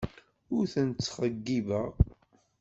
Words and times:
Ur 0.55 0.63
ten-ttxeyyibeɣ. 0.73 1.89